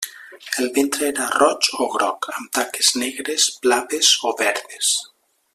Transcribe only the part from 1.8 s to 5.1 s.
o groc, amb taques negres, blaves o verdes.